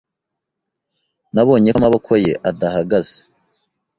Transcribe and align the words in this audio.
Nabonye 1.33 1.69
ko 1.73 1.77
amaboko 1.81 2.11
ye 2.25 2.31
adahagaze. 2.49 3.17